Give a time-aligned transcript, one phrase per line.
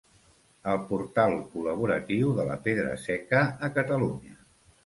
[0.71, 4.39] El portal col·laboratiu de la pedra seca a Catalunya.